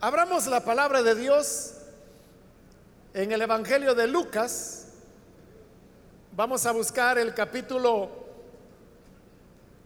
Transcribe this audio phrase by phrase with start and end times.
[0.00, 1.72] Abramos la palabra de Dios
[3.14, 4.86] en el Evangelio de Lucas.
[6.36, 8.08] Vamos a buscar el capítulo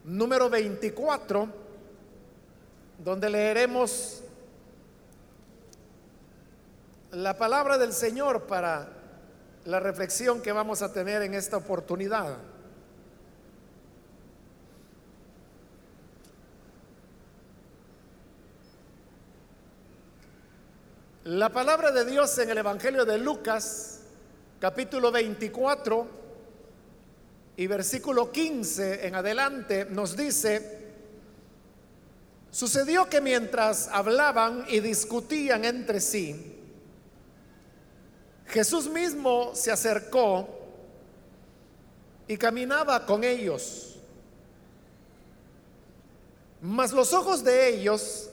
[0.05, 1.49] número 24,
[2.99, 4.21] donde leeremos
[7.13, 8.91] la palabra del Señor para
[9.65, 12.37] la reflexión que vamos a tener en esta oportunidad.
[21.25, 24.01] La palabra de Dios en el Evangelio de Lucas,
[24.59, 26.09] capítulo 24
[27.57, 30.81] y versículo 15 en adelante, nos dice,
[32.51, 36.59] sucedió que mientras hablaban y discutían entre sí,
[38.49, 40.49] Jesús mismo se acercó
[42.27, 43.97] y caminaba con ellos,
[46.61, 48.32] mas los ojos de ellos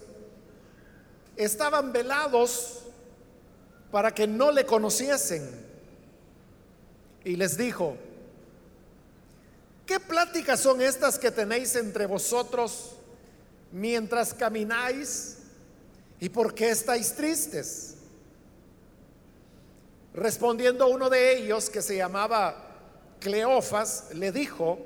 [1.40, 2.82] estaban velados
[3.92, 5.50] para que no le conociesen.
[7.24, 7.96] Y les dijo,
[9.86, 12.96] ¿qué pláticas son estas que tenéis entre vosotros
[13.72, 15.38] mientras camináis?
[16.20, 17.96] ¿Y por qué estáis tristes?
[20.14, 22.76] Respondiendo uno de ellos, que se llamaba
[23.22, 24.78] Cleofas, le dijo,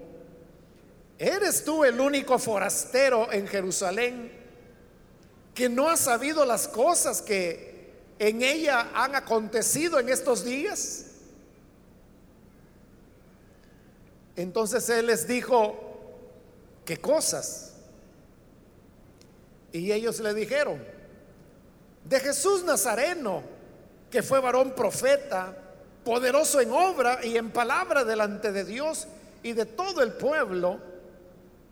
[1.18, 4.43] ¿eres tú el único forastero en Jerusalén
[5.54, 11.06] que no ha sabido las cosas que en ella han acontecido en estos días?
[14.36, 15.76] Entonces él les dijo,
[16.86, 17.74] ¿qué cosas?
[19.72, 20.84] Y ellos le dijeron,
[22.06, 23.44] de Jesús Nazareno,
[24.10, 25.58] que fue varón profeta,
[26.04, 29.08] poderoso en obra y en palabra delante de Dios
[29.42, 30.80] y de todo el pueblo,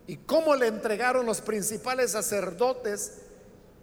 [0.08, 3.22] y cómo le entregaron los principales sacerdotes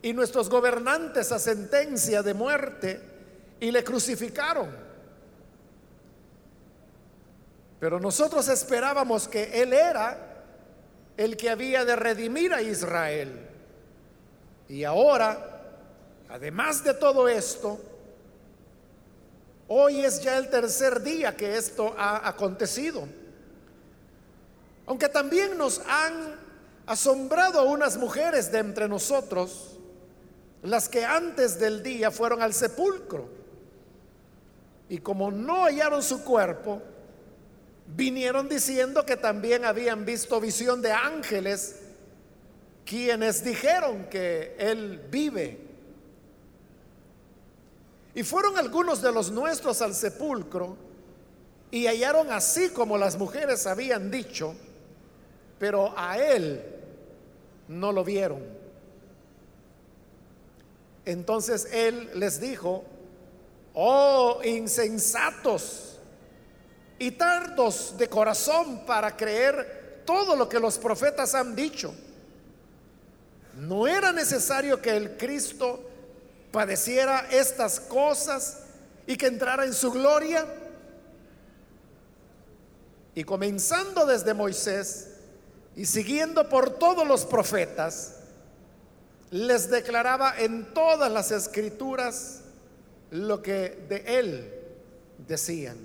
[0.03, 3.01] y nuestros gobernantes a sentencia de muerte
[3.61, 4.69] y le crucificaron.
[7.81, 10.45] Pero nosotros esperábamos que Él era
[11.17, 13.47] el que había de redimir a Israel.
[14.69, 15.63] Y ahora,
[16.29, 17.81] además de todo esto,
[19.69, 23.07] hoy es ya el tercer día que esto ha acontecido.
[24.87, 26.37] Aunque también nos han
[26.87, 29.78] asombrado unas mujeres de entre nosotros,
[30.63, 33.29] las que antes del día fueron al sepulcro.
[34.89, 36.83] Y como no hallaron su cuerpo,
[37.95, 41.77] vinieron diciendo que también habían visto visión de ángeles,
[42.85, 45.59] quienes dijeron que Él vive.
[48.15, 50.77] Y fueron algunos de los nuestros al sepulcro
[51.71, 54.55] y hallaron así como las mujeres habían dicho,
[55.59, 56.65] pero a Él
[57.69, 58.58] no lo vieron.
[61.09, 62.85] Entonces él les dijo,
[63.73, 65.99] oh insensatos
[66.99, 71.95] y tardos de corazón para creer todo lo que los profetas han dicho.
[73.55, 75.81] ¿No era necesario que el Cristo
[76.53, 78.59] padeciera estas cosas
[79.07, 80.45] y que entrara en su gloria?
[83.15, 85.09] Y comenzando desde Moisés
[85.75, 88.18] y siguiendo por todos los profetas,
[89.31, 92.43] les declaraba en todas las escrituras
[93.11, 94.55] lo que de él
[95.27, 95.77] decían.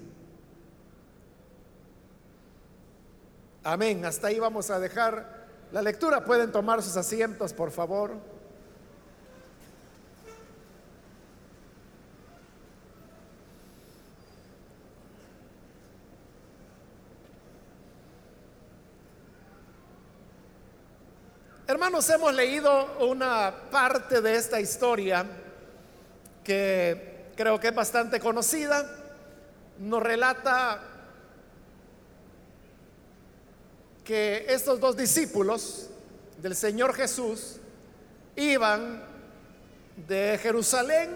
[3.64, 4.04] Amén.
[4.06, 6.26] Hasta ahí vamos a dejar la lectura.
[6.26, 8.18] Pueden tomar sus asientos, por favor.
[21.74, 25.26] Hermanos, hemos leído una parte de esta historia
[26.44, 28.88] que creo que es bastante conocida.
[29.80, 30.80] Nos relata
[34.06, 35.90] que estos dos discípulos
[36.38, 37.56] del Señor Jesús
[38.36, 39.04] iban
[40.08, 41.10] de Jerusalén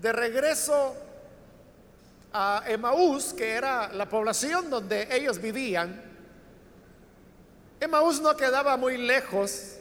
[0.00, 0.94] de regreso
[2.32, 6.09] a Emaús, que era la población donde ellos vivían,
[7.80, 9.76] Emaús no quedaba muy lejos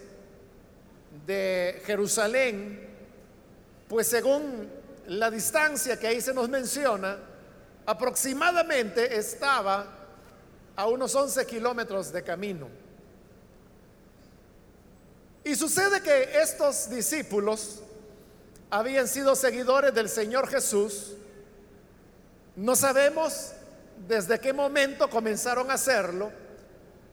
[1.25, 2.88] de Jerusalén,
[3.90, 4.69] pues según
[5.07, 7.18] la distancia que ahí se nos menciona,
[7.86, 9.86] aproximadamente estaba
[10.78, 12.69] a unos 11 kilómetros de camino.
[15.44, 17.81] Y sucede que estos discípulos
[18.69, 21.16] habían sido seguidores del Señor Jesús.
[22.56, 23.52] No sabemos
[24.07, 26.31] desde qué momento comenzaron a hacerlo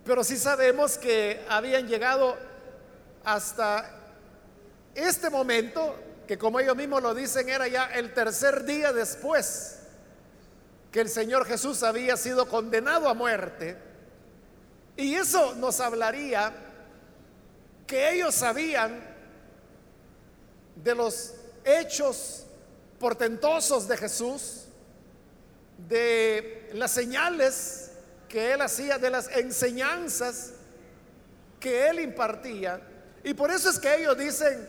[0.06, 2.36] pero sí sabemos que habían llegado
[3.24, 3.90] hasta
[4.94, 5.96] este momento
[6.28, 9.80] que como ellos mismos lo dicen era ya el tercer día después
[10.92, 13.76] que el Señor Jesús había sido condenado a muerte.
[14.96, 16.54] Y eso nos hablaría
[17.86, 19.02] que ellos sabían
[20.76, 22.46] de los hechos
[23.00, 24.66] portentosos de Jesús,
[25.88, 27.85] de las señales
[28.28, 30.52] que él hacía, de las enseñanzas
[31.60, 32.80] que él impartía.
[33.24, 34.68] Y por eso es que ellos dicen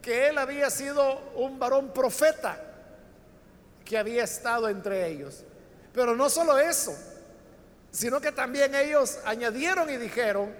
[0.00, 2.60] que él había sido un varón profeta
[3.84, 5.44] que había estado entre ellos.
[5.92, 6.96] Pero no solo eso,
[7.90, 10.54] sino que también ellos añadieron y dijeron,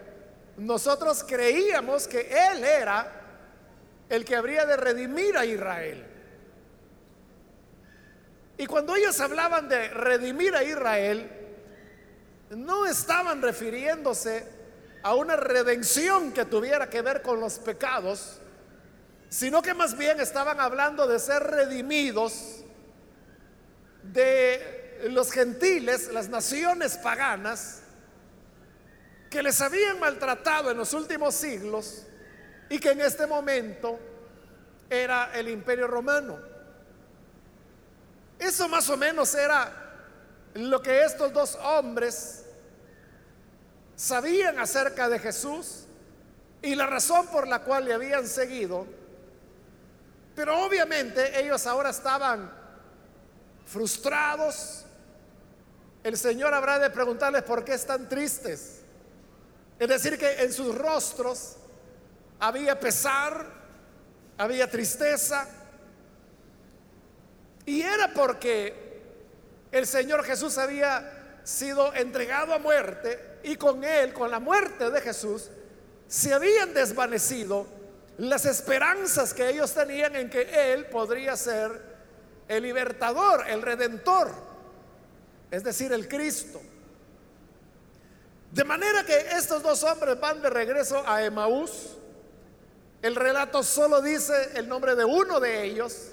[0.57, 3.11] nosotros creíamos que él era
[4.09, 6.07] el que habría de redimir a Israel.
[8.57, 11.44] Y cuando ellos hablaban de redimir a Israel,
[12.57, 14.47] no estaban refiriéndose
[15.03, 18.39] a una redención que tuviera que ver con los pecados,
[19.29, 22.65] sino que más bien estaban hablando de ser redimidos
[24.03, 27.83] de los gentiles, las naciones paganas,
[29.29, 32.07] que les habían maltratado en los últimos siglos
[32.71, 33.99] y que en este momento
[34.89, 36.39] era el imperio romano.
[38.39, 39.85] Eso más o menos era
[40.55, 42.44] lo que estos dos hombres
[43.97, 45.85] sabían acerca de Jesús
[46.63, 48.87] y la razón por la cual le habían seguido.
[50.35, 52.51] Pero obviamente ellos ahora estaban
[53.67, 54.85] frustrados.
[56.03, 58.81] El Señor habrá de preguntarles por qué están tristes.
[59.79, 61.57] Es decir, que en sus rostros
[62.41, 63.47] había pesar,
[64.39, 65.47] había tristeza.
[67.67, 69.03] Y era porque
[69.71, 75.01] el Señor Jesús había sido entregado a muerte y con él, con la muerte de
[75.01, 75.51] Jesús,
[76.09, 77.67] se habían desvanecido
[78.19, 81.95] las esperanzas que ellos tenían en que Él podría ser
[82.47, 84.31] el libertador, el redentor,
[85.51, 86.61] es decir, el Cristo.
[88.53, 91.97] De manera que estos dos hombres van de regreso a Emaús
[93.05, 96.13] el relato solo dice el nombre de uno de ellos,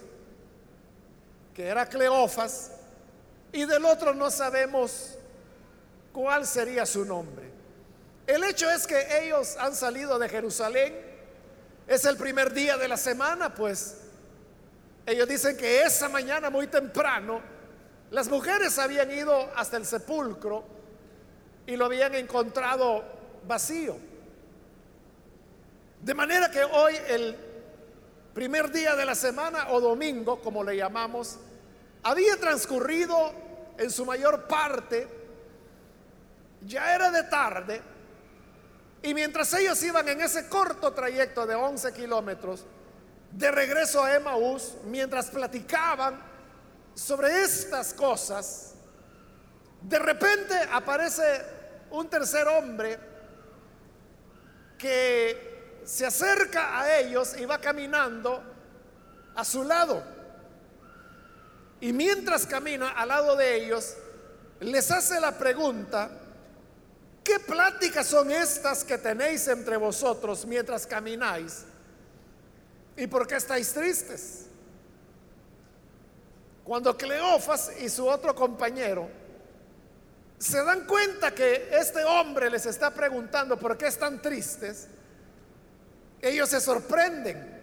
[1.54, 2.72] que era Cleofas,
[3.54, 5.18] y del otro no sabemos
[6.12, 7.50] cuál sería su nombre.
[8.28, 10.96] El hecho es que ellos han salido de Jerusalén,
[11.88, 13.98] es el primer día de la semana, pues
[15.06, 17.42] ellos dicen que esa mañana muy temprano
[18.12, 20.64] las mujeres habían ido hasta el sepulcro
[21.66, 23.04] y lo habían encontrado
[23.48, 23.98] vacío.
[26.02, 27.38] De manera que hoy, el
[28.34, 31.38] primer día de la semana o domingo, como le llamamos,
[32.04, 33.34] había transcurrido
[33.78, 35.08] en su mayor parte,
[36.66, 37.82] ya era de tarde,
[39.04, 42.66] y mientras ellos iban en ese corto trayecto de 11 kilómetros
[43.32, 46.22] de regreso a Emaús, mientras platicaban
[46.94, 48.74] sobre estas cosas,
[49.82, 51.24] de repente aparece
[51.90, 53.00] un tercer hombre
[54.78, 58.44] que se acerca a ellos y va caminando
[59.36, 60.04] a su lado.
[61.80, 63.96] Y mientras camina al lado de ellos,
[64.60, 66.10] les hace la pregunta,
[67.24, 71.64] ¿qué pláticas son estas que tenéis entre vosotros mientras camináis?
[72.98, 74.46] ¿Y por qué estáis tristes?
[76.64, 79.10] Cuando Cleofas y su otro compañero
[80.38, 84.88] se dan cuenta que este hombre les está preguntando por qué están tristes,
[86.22, 87.62] ellos se sorprenden.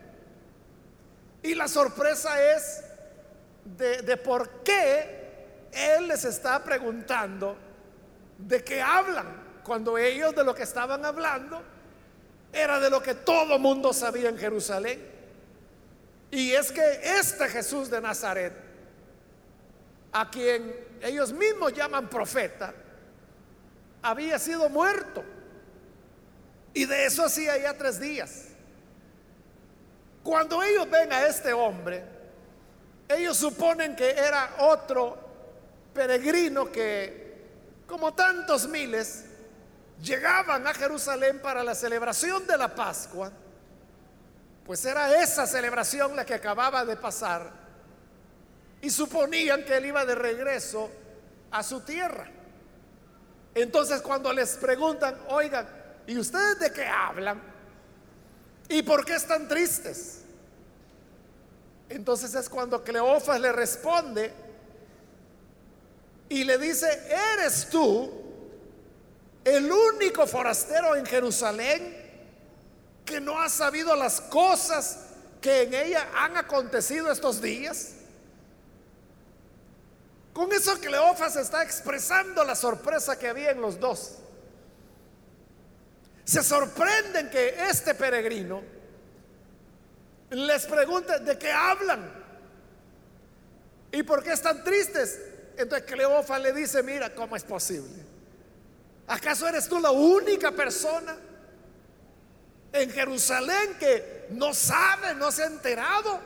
[1.42, 2.82] Y la sorpresa es
[3.64, 7.56] de, por qué Él les está preguntando
[8.38, 9.26] de qué hablan,
[9.68, 11.60] cuando ellos de lo que estaban hablando
[12.50, 14.98] era de lo que todo mundo sabía en Jerusalén.
[16.30, 18.54] Y es que este Jesús de Nazaret,
[20.10, 22.72] a quien ellos mismos llaman profeta,
[24.00, 25.22] había sido muerto.
[26.72, 28.46] Y de eso hacía ya tres días.
[30.22, 32.02] Cuando ellos ven a este hombre,
[33.06, 35.18] ellos suponen que era otro
[35.92, 37.36] peregrino que,
[37.86, 39.27] como tantos miles,
[40.02, 43.32] llegaban a Jerusalén para la celebración de la Pascua,
[44.64, 47.50] pues era esa celebración la que acababa de pasar,
[48.80, 50.90] y suponían que él iba de regreso
[51.50, 52.28] a su tierra.
[53.54, 55.68] Entonces cuando les preguntan, oigan,
[56.06, 57.42] ¿y ustedes de qué hablan?
[58.68, 60.22] ¿Y por qué están tristes?
[61.88, 64.32] Entonces es cuando Cleofas le responde
[66.28, 66.86] y le dice,
[67.34, 68.27] ¿eres tú
[69.56, 71.96] el único forastero en Jerusalén
[73.04, 74.98] que no ha sabido las cosas
[75.40, 77.92] que en ella han acontecido estos días?
[80.32, 84.18] Con eso Cleofas está expresando la sorpresa que había en los dos.
[86.24, 88.62] Se sorprenden que este peregrino
[90.30, 92.12] les pregunte de qué hablan
[93.90, 95.18] y por qué están tristes.
[95.56, 98.17] Entonces Cleofas le dice, mira, ¿cómo es posible?
[99.08, 101.16] ¿Acaso eres tú la única persona
[102.70, 106.20] en Jerusalén que no sabe, no se ha enterado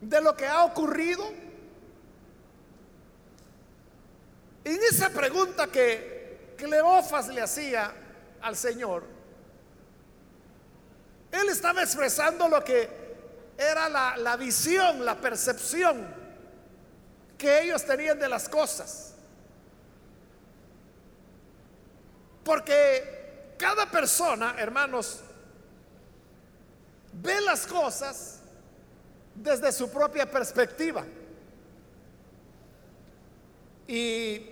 [0.00, 1.28] de lo que ha ocurrido?
[4.62, 7.92] En esa pregunta que Cleofas le hacía
[8.40, 9.02] al Señor,
[11.32, 12.88] él estaba expresando lo que
[13.58, 16.06] era la, la visión, la percepción
[17.36, 19.09] que ellos tenían de las cosas.
[22.44, 25.20] Porque cada persona, hermanos,
[27.12, 28.40] ve las cosas
[29.34, 31.04] desde su propia perspectiva.
[33.86, 34.46] Y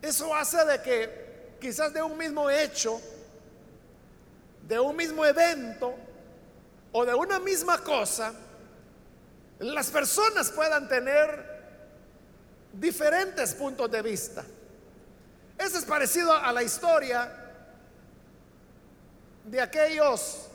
[0.00, 3.00] eso hace de que quizás de un mismo hecho,
[4.66, 5.94] de un mismo evento
[6.92, 8.32] o de una misma cosa,
[9.58, 11.49] las personas puedan tener
[12.72, 14.44] diferentes puntos de vista.
[15.58, 17.30] Eso es parecido a la historia
[19.44, 20.48] de aquellos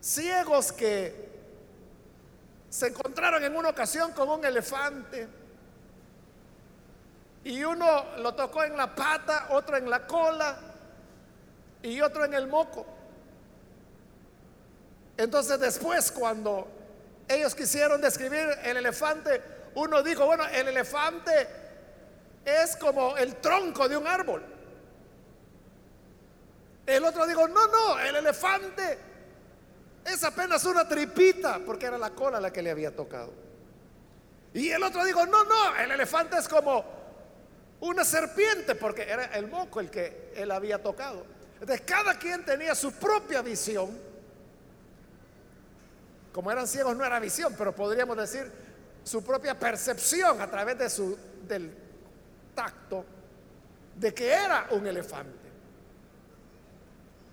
[0.00, 1.32] ciegos que
[2.70, 5.28] se encontraron en una ocasión con un elefante
[7.44, 10.56] y uno lo tocó en la pata, otro en la cola
[11.82, 12.86] y otro en el moco.
[15.16, 16.66] Entonces después cuando
[17.28, 19.42] ellos quisieron describir el elefante,
[19.74, 21.48] uno dijo, bueno, el elefante
[22.44, 24.42] es como el tronco de un árbol.
[26.86, 28.98] El otro dijo, no, no, el elefante
[30.04, 33.32] es apenas una tripita, porque era la cola la que le había tocado.
[34.52, 36.84] Y el otro dijo, no, no, el elefante es como
[37.80, 41.24] una serpiente, porque era el moco el que él había tocado.
[41.60, 43.98] Entonces cada quien tenía su propia visión.
[46.32, 48.50] Como eran ciegos no era visión, pero podríamos decir
[49.04, 51.72] su propia percepción a través de su, del
[52.54, 53.04] tacto
[53.96, 55.44] de que era un elefante.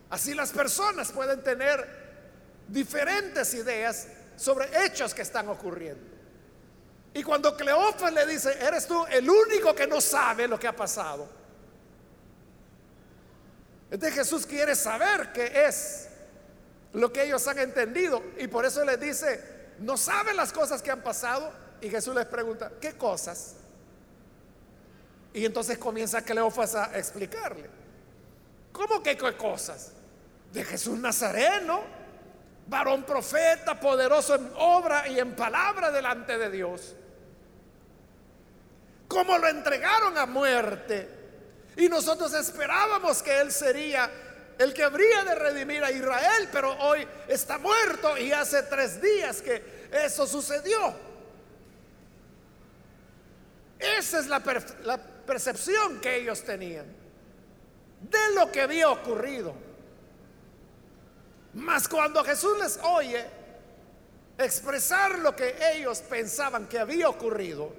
[0.09, 2.01] Así las personas pueden tener
[2.67, 6.11] diferentes ideas sobre hechos que están ocurriendo.
[7.13, 10.75] Y cuando Cleofas le dice, eres tú el único que no sabe lo que ha
[10.75, 11.27] pasado.
[13.89, 16.07] Entonces Jesús quiere saber qué es
[16.93, 18.23] lo que ellos han entendido.
[18.37, 19.43] Y por eso les dice,
[19.81, 21.51] no saben las cosas que han pasado.
[21.81, 23.55] Y Jesús les pregunta, ¿qué cosas?
[25.33, 27.69] Y entonces comienza Cleofas a explicarle.
[28.71, 29.91] ¿Cómo que qué cosas?
[30.53, 31.81] De Jesús Nazareno,
[32.67, 36.95] varón profeta, poderoso en obra y en palabra delante de Dios.
[39.07, 41.09] ¿Cómo lo entregaron a muerte?
[41.75, 44.09] Y nosotros esperábamos que Él sería
[44.61, 49.41] el que habría de redimir a Israel, pero hoy está muerto y hace tres días
[49.41, 50.93] que eso sucedió.
[53.79, 54.39] Esa es la,
[55.25, 56.85] percepción que ellos tenían
[58.01, 59.53] de lo que había ocurrido.
[61.53, 63.25] Mas cuando Jesús les oye
[64.37, 67.73] expresar lo que ellos pensaban que había ocurrido,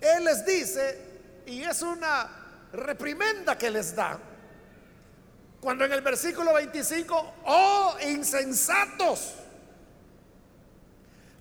[0.00, 0.98] Él les dice,
[1.46, 2.28] y es una
[2.72, 4.18] reprimenda que les da,
[5.64, 9.32] cuando en el versículo 25, oh insensatos,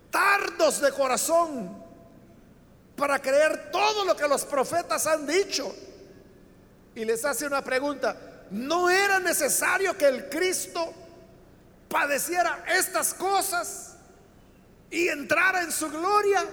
[0.10, 1.84] tardos de corazón
[2.96, 5.76] para creer todo lo que los profetas han dicho.
[6.96, 8.16] Y les hace una pregunta,
[8.50, 10.94] ¿no era necesario que el Cristo
[11.90, 13.98] padeciera estas cosas
[14.90, 16.46] y entrara en su gloria?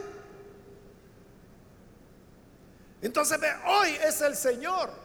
[3.00, 4.99] Entonces hoy es el Señor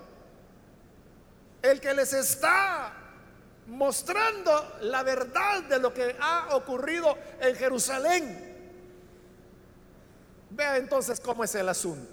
[1.71, 2.93] el que les está
[3.67, 8.55] mostrando la verdad de lo que ha ocurrido en Jerusalén.
[10.51, 12.11] Vea entonces cómo es el asunto.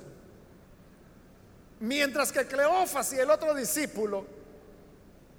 [1.80, 4.24] Mientras que Cleofas y el otro discípulo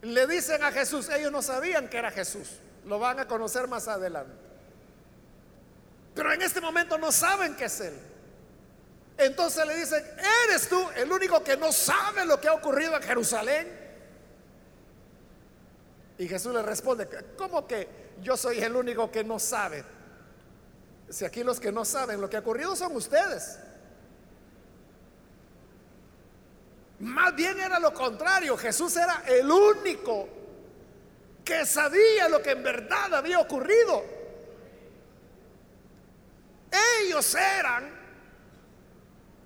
[0.01, 3.87] le dicen a Jesús, ellos no sabían que era Jesús, lo van a conocer más
[3.87, 4.33] adelante.
[6.13, 7.97] Pero en este momento no saben que es Él.
[9.17, 10.03] Entonces le dicen,
[10.47, 13.82] ¿eres tú el único que no sabe lo que ha ocurrido en Jerusalén?
[16.17, 19.83] Y Jesús le responde, ¿cómo que yo soy el único que no sabe?
[21.09, 23.59] Si aquí los que no saben lo que ha ocurrido son ustedes.
[26.99, 28.55] Más bien era lo contrario.
[28.57, 30.29] Jesús era el único
[31.43, 34.03] que sabía lo que en verdad había ocurrido.
[37.01, 37.91] Ellos eran,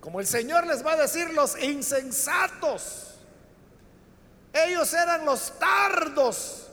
[0.00, 3.07] como el Señor les va a decir, los insensatos.
[4.52, 6.68] Ellos eran los tardos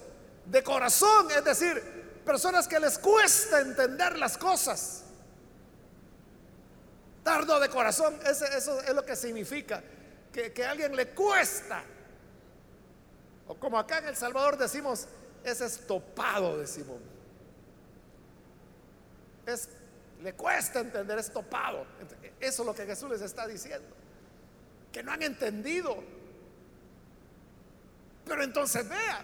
[0.45, 1.81] de corazón, es decir,
[2.25, 5.03] personas que les cuesta entender las cosas.
[7.23, 9.83] Tardo de corazón, eso es lo que significa,
[10.31, 11.83] que, que a alguien le cuesta.
[13.47, 15.07] O como acá en El Salvador decimos,
[15.43, 16.97] es estopado, decimos.
[19.45, 19.69] Es,
[20.21, 21.85] le cuesta entender, es topado.
[22.39, 23.87] Eso es lo que Jesús les está diciendo.
[24.91, 26.03] Que no han entendido.
[28.25, 29.23] Pero entonces vea,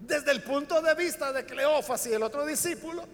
[0.00, 3.04] desde el punto de vista de Cleofas y el otro discípulo,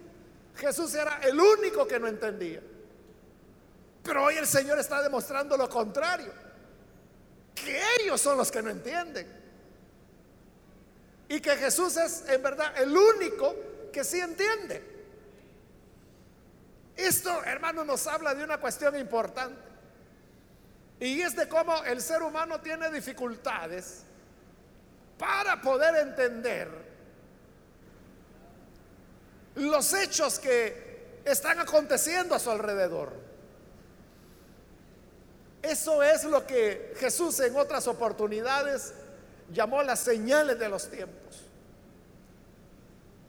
[0.55, 2.61] Jesús era el único que no entendía.
[4.03, 6.31] Pero hoy el Señor está demostrando lo contrario,
[7.55, 9.43] que ellos son los que no entienden.
[11.27, 13.55] Y que Jesús es en verdad el único
[13.91, 14.93] que sí entiende.
[16.95, 19.59] Esto, hermano, nos habla de una cuestión importante.
[20.99, 24.03] Y es de cómo el ser humano tiene dificultades
[25.17, 26.69] para poder entender
[29.55, 33.13] los hechos que están aconteciendo a su alrededor.
[35.61, 38.93] Eso es lo que Jesús en otras oportunidades
[39.51, 41.41] llamó las señales de los tiempos.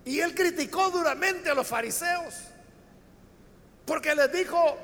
[0.05, 2.35] Y él criticó duramente a los fariseos
[3.87, 4.77] porque les dijo,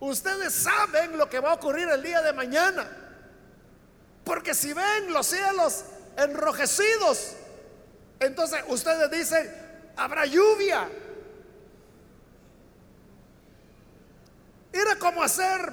[0.00, 3.01] ustedes saben lo que va a ocurrir el día de mañana.
[4.24, 5.84] Porque si ven los cielos
[6.16, 7.34] enrojecidos,
[8.20, 9.52] entonces ustedes dicen,
[9.96, 10.88] habrá lluvia.
[14.72, 15.72] Era como hacer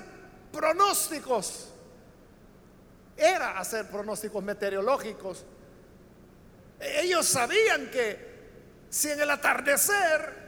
[0.52, 1.70] pronósticos.
[3.16, 5.46] Era hacer pronósticos meteorológicos.
[6.80, 8.30] Ellos sabían que
[8.90, 10.40] si en el atardecer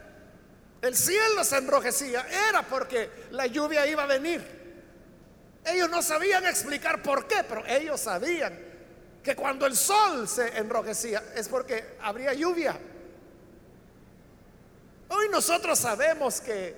[0.80, 4.61] el cielo se enrojecía, era porque la lluvia iba a venir.
[5.64, 8.58] Ellos no sabían explicar por qué, pero ellos sabían
[9.22, 12.76] que cuando el sol se enrojecía es porque habría lluvia.
[15.08, 16.74] Hoy nosotros sabemos que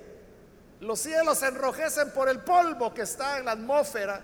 [0.81, 4.21] los cielos se enrojecen por el polvo que está en la atmósfera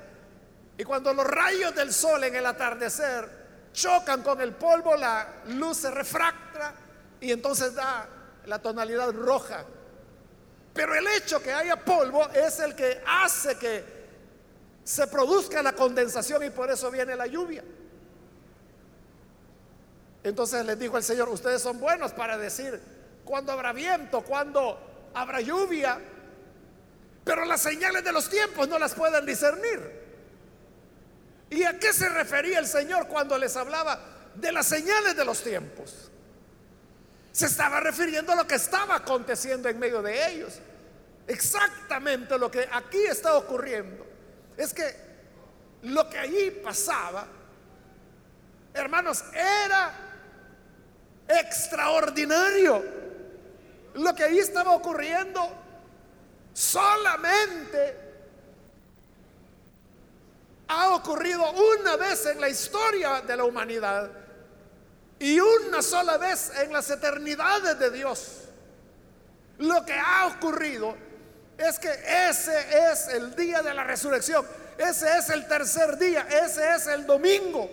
[0.78, 3.42] y cuando los rayos del sol en el atardecer
[3.74, 6.74] chocan con el polvo, la luz se refracta
[7.20, 8.08] y entonces da
[8.46, 9.64] la tonalidad roja.
[10.74, 14.01] Pero el hecho que haya polvo es el que hace que
[14.84, 17.64] se produzca la condensación y por eso viene la lluvia.
[20.24, 22.80] Entonces les dijo el Señor, ustedes son buenos para decir
[23.26, 26.00] cuándo habrá viento, cuándo habrá lluvia,
[27.24, 30.02] pero las señales de los tiempos no las pueden discernir.
[31.50, 34.00] ¿Y a qué se refería el Señor cuando les hablaba
[34.36, 36.10] de las señales de los tiempos?
[37.32, 40.60] Se estaba refiriendo a lo que estaba aconteciendo en medio de ellos.
[41.28, 44.11] Exactamente lo que aquí está ocurriendo.
[44.58, 44.96] Es que
[45.84, 47.28] lo que allí pasaba,
[48.74, 49.94] hermanos, era
[51.28, 52.84] extraordinario.
[53.96, 55.42] Lo que allí estaba ocurriendo
[56.54, 58.12] solamente
[60.68, 64.10] ha ocurrido una vez en la historia de la humanidad
[65.20, 68.44] y una sola vez en las eternidades de Dios.
[69.58, 70.96] Lo que ha ocurrido
[71.62, 71.92] es que
[72.30, 74.46] ese es el día de la resurrección.
[74.78, 76.28] Ese es el tercer día.
[76.30, 77.70] Ese es el domingo.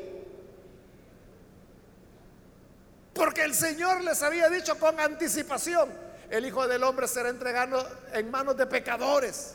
[3.14, 5.88] Porque el Señor les había dicho con anticipación,
[6.30, 9.54] el Hijo del Hombre será entregado en manos de pecadores.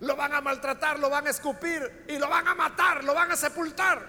[0.00, 3.32] Lo van a maltratar, lo van a escupir y lo van a matar, lo van
[3.32, 4.04] a sepultar.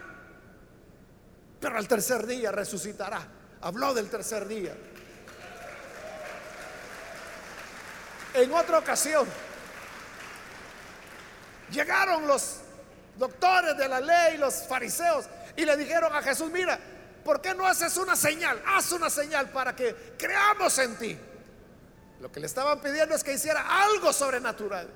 [1.59, 3.25] Pero al tercer día resucitará.
[3.61, 4.75] Habló del tercer día.
[8.33, 9.27] En otra ocasión,
[11.69, 12.57] llegaron los
[13.17, 16.79] doctores de la ley, los fariseos, y le dijeron a Jesús, mira,
[17.25, 18.61] ¿por qué no haces una señal?
[18.65, 21.17] Haz una señal para que creamos en ti.
[22.21, 24.87] Lo que le estaban pidiendo es que hiciera algo sobrenatural.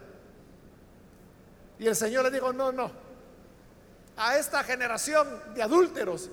[1.77, 2.89] Y el Señor le dijo, no, no,
[4.15, 6.29] a esta generación de adúlteros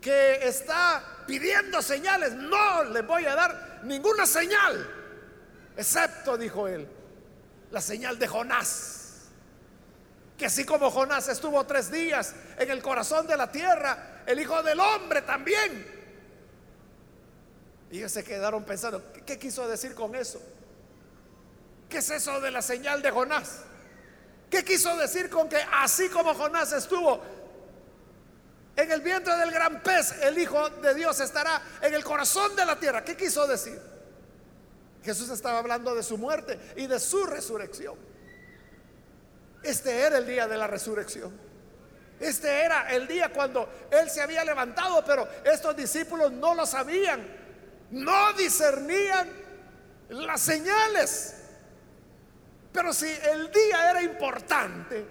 [0.00, 5.01] que está pidiendo señales, no les voy a dar ninguna señal
[5.76, 6.88] excepto, dijo él,
[7.70, 8.98] la señal de Jonás.
[10.36, 14.62] Que así como Jonás estuvo tres días en el corazón de la tierra, el Hijo
[14.62, 16.02] del Hombre también.
[17.90, 20.40] Y ellos se quedaron pensando, ¿qué, quiso decir con eso?
[21.88, 23.60] ¿Qué es eso de la señal de Jonás?
[24.50, 27.22] ¿Qué quiso decir con que así como Jonás estuvo
[28.76, 32.64] en el vientre del gran pez, el Hijo de Dios estará en el corazón de
[32.64, 33.04] la tierra?
[33.04, 33.91] ¿Qué quiso decir?
[35.02, 37.96] Jesús estaba hablando de su muerte y de su resurrección.
[39.62, 41.32] Este era el día de la resurrección.
[42.20, 47.26] Este era el día cuando Él se había levantado, pero estos discípulos no lo sabían,
[47.90, 49.28] no discernían
[50.08, 51.36] las señales.
[52.72, 55.04] Pero si el día era importante,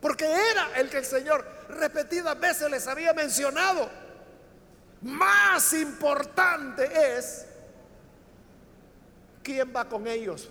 [0.00, 3.90] porque era el que el Señor repetidas veces les había mencionado,
[5.02, 7.45] más importante es
[9.46, 10.48] quién va con ellos.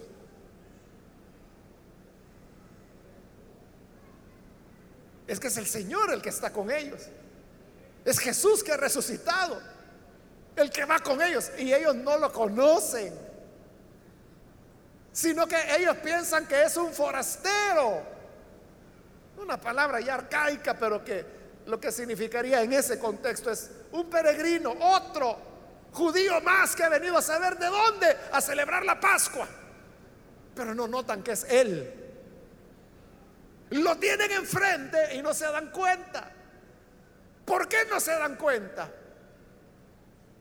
[5.27, 7.01] Es que es el Señor el que está con ellos.
[8.05, 9.61] Es Jesús que ha resucitado.
[10.55, 11.51] El que va con ellos.
[11.57, 13.13] Y ellos no lo conocen.
[15.11, 18.01] Sino que ellos piensan que es un forastero.
[19.37, 21.25] Una palabra ya arcaica, pero que
[21.65, 25.54] lo que significaría en ese contexto es un peregrino, otro
[25.95, 29.47] judío más que ha venido a saber de dónde a celebrar la Pascua.
[30.53, 32.05] Pero no notan que es Él
[33.71, 36.31] lo tienen enfrente y no se dan cuenta.
[37.45, 38.91] ¿Por qué no se dan cuenta?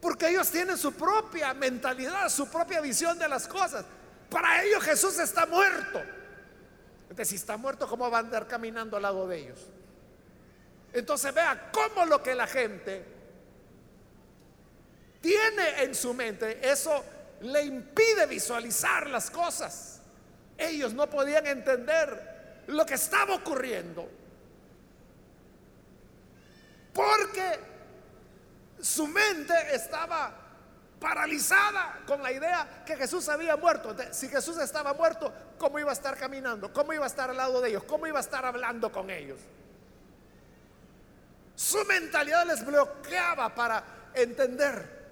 [0.00, 3.84] Porque ellos tienen su propia mentalidad, su propia visión de las cosas.
[4.28, 6.02] Para ellos Jesús está muerto.
[7.02, 9.60] Entonces, si está muerto, ¿cómo va a andar caminando al lado de ellos?
[10.92, 13.04] Entonces vea cómo lo que la gente
[15.24, 17.02] tiene en su mente, eso
[17.40, 20.02] le impide visualizar las cosas.
[20.58, 24.06] Ellos no podían entender lo que estaba ocurriendo.
[26.92, 27.58] Porque
[28.82, 30.30] su mente estaba
[31.00, 33.96] paralizada con la idea que Jesús había muerto.
[34.10, 36.70] Si Jesús estaba muerto, ¿cómo iba a estar caminando?
[36.70, 37.84] ¿Cómo iba a estar al lado de ellos?
[37.84, 39.40] ¿Cómo iba a estar hablando con ellos?
[41.56, 43.82] Su mentalidad les bloqueaba para
[44.12, 45.03] entender.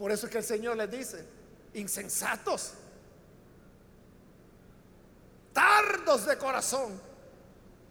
[0.00, 1.24] Por eso es que el Señor les dice,
[1.74, 2.72] insensatos
[5.52, 6.98] tardos de corazón.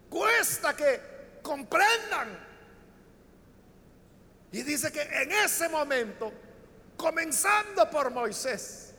[0.09, 2.47] Cuesta que comprendan.
[4.51, 6.33] Y dice que en ese momento,
[6.97, 8.95] comenzando por Moisés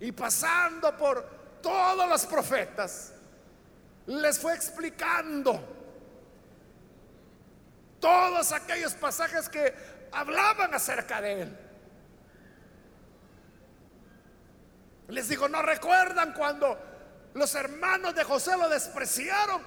[0.00, 1.22] y pasando por
[1.62, 3.12] todos los profetas,
[4.06, 5.60] les fue explicando
[8.00, 9.72] todos aquellos pasajes que
[10.10, 11.63] hablaban acerca de él.
[15.14, 16.76] Les digo, ¿no recuerdan cuando
[17.34, 19.62] los hermanos de José lo despreciaron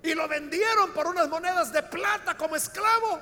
[0.00, 3.18] y lo vendieron por unas monedas de plata como esclavo.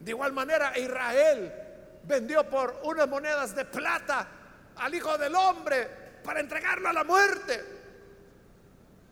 [0.00, 1.54] De igual manera, Israel
[2.02, 4.26] vendió por unas monedas de plata
[4.74, 5.86] al Hijo del Hombre
[6.24, 7.64] para entregarlo a la muerte.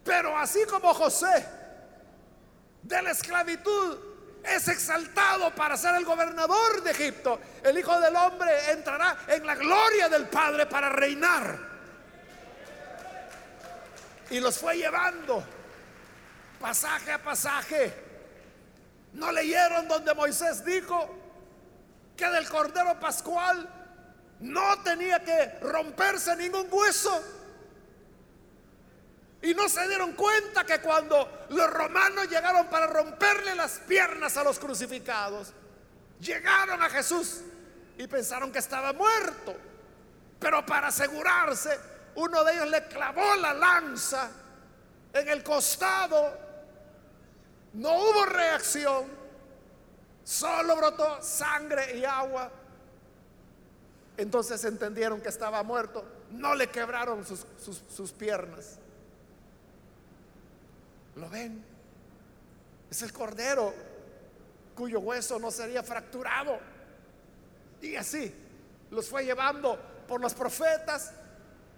[0.03, 1.47] Pero así como José
[2.83, 3.99] de la esclavitud
[4.45, 9.55] es exaltado para ser el gobernador de Egipto, el Hijo del Hombre entrará en la
[9.55, 11.71] gloria del Padre para reinar
[14.31, 15.45] y los fue llevando
[16.61, 17.93] pasaje a pasaje.
[19.13, 21.17] ¿No leyeron donde Moisés dijo
[22.17, 23.69] que del Cordero Pascual
[24.39, 27.40] no tenía que romperse ningún hueso?
[29.43, 34.45] Y no se dieron cuenta que cuando los romanos llegaron para romperle las piernas a
[34.45, 35.53] los crucificados,
[36.21, 37.41] llegaron a Jesús
[37.97, 39.57] y pensaron que estaba muerto.
[40.39, 41.79] Pero para asegurarse,
[42.17, 44.31] uno de ellos le clavó la lanza
[45.13, 46.39] en el costado,
[47.75, 49.07] no hubo reacción,
[50.23, 52.51] solo brotó sangre y agua.
[54.19, 57.47] Entonces entendieron que estaba muerto, no le quebraron sus,
[57.89, 58.80] sus piernas.
[61.21, 61.63] ¿Lo ven?
[62.91, 63.75] Es el cordero
[64.75, 66.59] cuyo hueso no sería fracturado.
[67.83, 68.35] Y así
[68.91, 69.79] los fue llevando
[70.09, 71.13] por los profetas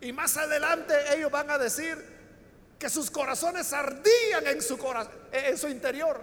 [0.00, 1.96] y más adelante ellos van a decir
[2.78, 4.78] que sus corazones ardían en su,
[5.33, 6.22] en su interior.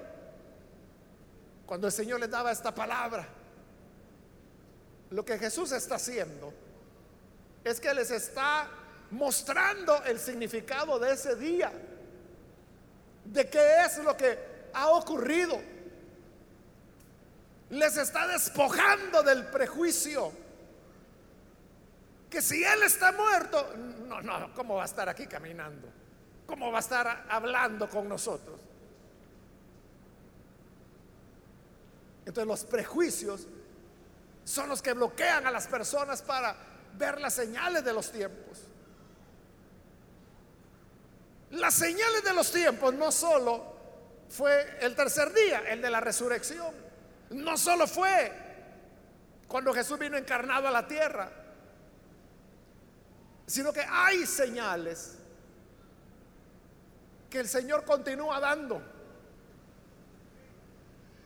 [1.65, 3.27] Cuando el Señor les daba esta palabra,
[5.11, 6.53] lo que Jesús está haciendo
[7.63, 8.69] es que les está
[9.11, 11.71] mostrando el significado de ese día,
[13.31, 14.37] de qué es lo que
[14.73, 15.59] ha ocurrido.
[17.69, 20.31] Les está despojando del prejuicio
[22.29, 23.75] que si Él está muerto,
[24.07, 25.87] no, no, ¿cómo va a estar aquí caminando?
[26.45, 28.59] ¿Cómo va a estar hablando con nosotros?
[32.25, 33.47] Entonces los prejuicios
[34.43, 36.55] son los que bloquean a las personas para
[36.95, 38.68] ver las señales de los tiempos.
[41.51, 43.75] Las señales de los tiempos no solo
[44.29, 46.73] fue el tercer día, el de la resurrección.
[47.31, 48.31] No solo fue
[49.47, 51.31] cuando Jesús vino encarnado a la tierra,
[53.47, 55.15] sino que hay señales
[57.29, 58.81] que el Señor continúa dando.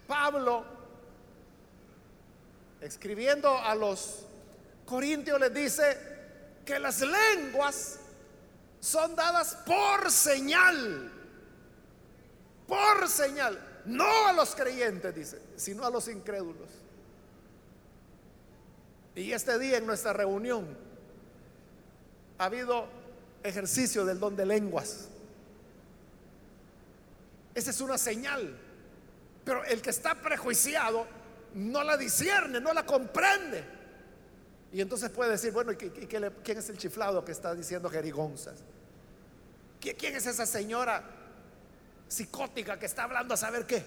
[0.08, 0.66] Pablo,
[2.80, 4.26] escribiendo a los
[4.86, 5.98] corintios, les dice
[6.66, 8.00] que las lenguas
[8.84, 11.10] son dadas por señal,
[12.68, 16.68] por señal, no a los creyentes, dice, sino a los incrédulos.
[19.16, 20.68] Y este día en nuestra reunión
[22.38, 22.88] ha habido
[23.42, 25.08] ejercicio del don de lenguas.
[27.56, 28.54] Esa es una señal.
[29.46, 31.08] Pero el que está prejuiciado
[31.54, 33.64] no la discierne, no la comprende.
[34.74, 38.62] Y entonces puede decir, bueno, ¿y, quién es el chiflado que está diciendo jerigonzas?
[39.92, 41.04] ¿Quién es esa señora
[42.08, 43.84] psicótica que está hablando a saber qué?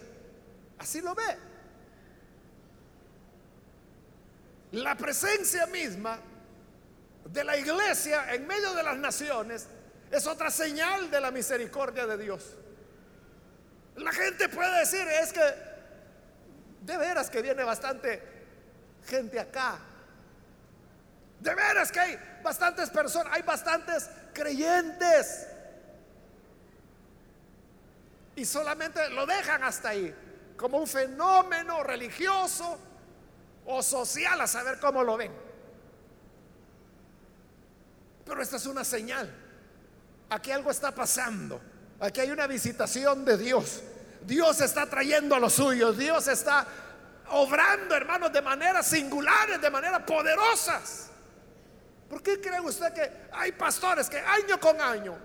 [0.78, 1.36] Así lo ve.
[4.72, 6.18] La presencia misma
[7.24, 9.66] de la iglesia en medio de las naciones
[10.10, 12.44] es otra señal de la misericordia de Dios.
[13.96, 15.40] La gente puede decir, es que
[16.82, 18.22] de veras que viene bastante
[19.06, 19.78] gente acá.
[21.40, 25.46] De veras que hay bastantes personas, hay bastantes creyentes.
[28.36, 30.14] Y solamente lo dejan hasta ahí,
[30.56, 32.78] como un fenómeno religioso
[33.64, 35.32] o social, a saber cómo lo ven.
[38.26, 39.32] Pero esta es una señal.
[40.28, 41.60] Aquí algo está pasando.
[41.98, 43.82] Aquí hay una visitación de Dios.
[44.22, 45.96] Dios está trayendo a los suyos.
[45.96, 46.66] Dios está
[47.30, 51.08] obrando, hermanos, de maneras singulares, de maneras poderosas.
[52.10, 55.16] ¿Por qué cree usted que hay pastores que año con año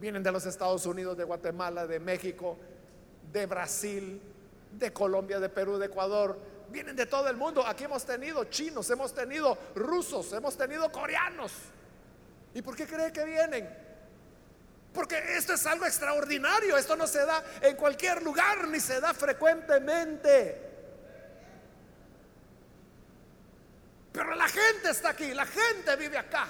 [0.00, 2.56] vienen de los Estados Unidos, de Guatemala, de México,
[3.32, 4.20] de Brasil,
[4.72, 6.38] de Colombia, de Perú, de Ecuador?
[6.70, 7.66] Vienen de todo el mundo.
[7.66, 11.52] Aquí hemos tenido chinos, hemos tenido rusos, hemos tenido coreanos.
[12.54, 13.68] ¿Y por qué cree que vienen?
[14.92, 19.14] Porque esto es algo extraordinario, esto no se da en cualquier lugar ni se da
[19.14, 20.68] frecuentemente.
[24.12, 26.48] Pero la gente está aquí, la gente vive acá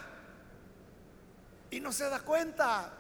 [1.70, 2.99] y no se da cuenta.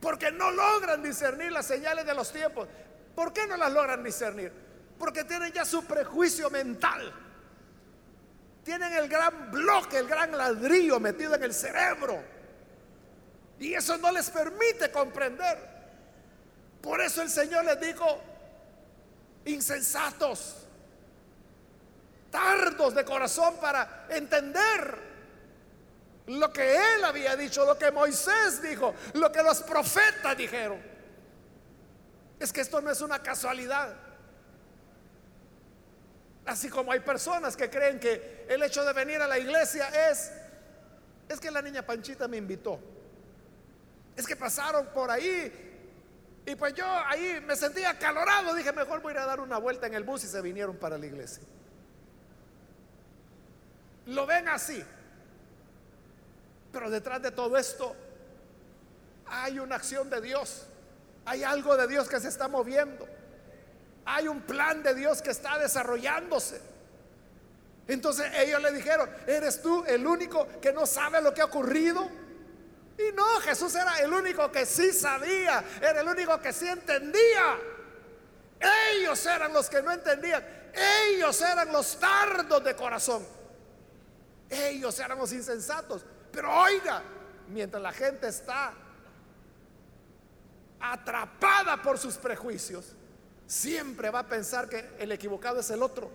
[0.00, 2.68] Porque no logran discernir las señales de los tiempos.
[3.14, 4.52] ¿Por qué no las logran discernir?
[4.98, 7.12] Porque tienen ya su prejuicio mental.
[8.64, 12.22] Tienen el gran bloque, el gran ladrillo metido en el cerebro
[13.60, 15.58] y eso no les permite comprender.
[16.80, 18.18] Por eso el Señor les dijo,
[19.44, 20.66] insensatos,
[22.30, 25.09] tardos de corazón para entender
[26.38, 30.80] lo que Él había dicho, lo que Moisés dijo, lo que los profetas dijeron.
[32.38, 33.96] Es que esto no es una casualidad.
[36.46, 40.32] Así como hay personas que creen que el hecho de venir a la iglesia es,
[41.28, 42.78] es que la niña Panchita me invitó.
[44.16, 45.68] Es que pasaron por ahí
[46.46, 48.54] y pues yo ahí me sentía calorado.
[48.54, 50.76] Dije, mejor voy a ir a dar una vuelta en el bus y se vinieron
[50.76, 51.42] para la iglesia.
[54.06, 54.82] Lo ven así.
[56.72, 57.94] Pero detrás de todo esto
[59.26, 60.66] hay una acción de Dios.
[61.24, 63.06] Hay algo de Dios que se está moviendo.
[64.04, 66.60] Hay un plan de Dios que está desarrollándose.
[67.86, 72.08] Entonces ellos le dijeron, ¿eres tú el único que no sabe lo que ha ocurrido?
[72.96, 77.58] Y no, Jesús era el único que sí sabía, era el único que sí entendía.
[78.92, 80.44] Ellos eran los que no entendían,
[81.08, 83.26] ellos eran los tardos de corazón,
[84.50, 86.04] ellos eran los insensatos.
[86.32, 87.02] Pero oiga,
[87.48, 88.72] mientras la gente está
[90.80, 92.94] atrapada por sus prejuicios,
[93.46, 96.10] siempre va a pensar que el equivocado es el otro,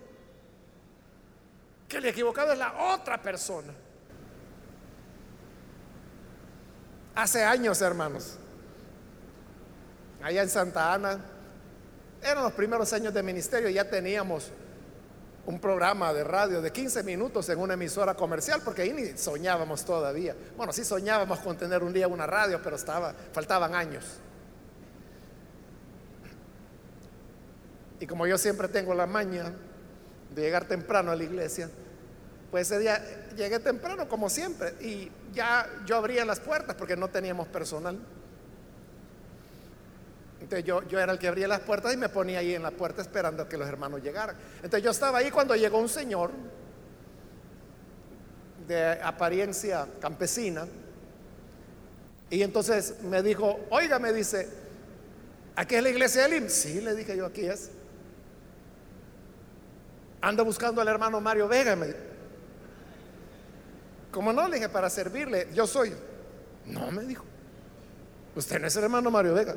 [1.88, 3.72] que el equivocado es la otra persona.
[7.14, 8.38] Hace años, hermanos,
[10.22, 11.20] allá en Santa Ana,
[12.22, 14.50] eran los primeros años de ministerio, ya teníamos
[15.46, 19.84] un programa de radio de 15 minutos en una emisora comercial, porque ahí ni soñábamos
[19.84, 20.34] todavía.
[20.56, 22.76] Bueno, sí soñábamos con tener un día una radio, pero
[23.32, 24.04] faltaban años.
[28.00, 29.52] Y como yo siempre tengo la maña
[30.34, 31.70] de llegar temprano a la iglesia,
[32.50, 33.02] pues ese día
[33.36, 37.98] llegué temprano como siempre y ya yo abría las puertas porque no teníamos personal.
[40.40, 42.70] Entonces yo, yo era el que abría las puertas y me ponía ahí en la
[42.70, 44.36] puerta esperando a que los hermanos llegaran.
[44.56, 46.30] Entonces yo estaba ahí cuando llegó un señor
[48.66, 50.66] de apariencia campesina.
[52.28, 54.48] Y entonces me dijo, oiga, me dice,
[55.54, 56.52] ¿aquí es la iglesia del IMSS?
[56.52, 57.70] Sí, le dije yo, aquí es.
[60.20, 61.76] Ando buscando al hermano Mario Vega.
[61.76, 61.94] Me
[64.10, 65.92] Como no, le dije, para servirle, yo soy.
[66.66, 67.24] No, me dijo.
[68.34, 69.54] Usted no es el hermano Mario Vega.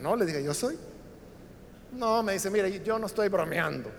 [0.00, 0.78] No, le dije, yo soy.
[1.92, 3.90] No, me dice, mire, yo no estoy bromeando.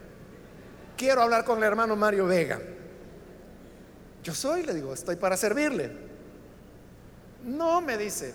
[0.95, 2.59] Quiero hablar con el hermano Mario Vega.
[4.23, 5.91] Yo soy, le digo, estoy para servirle.
[7.43, 8.33] No, me dice,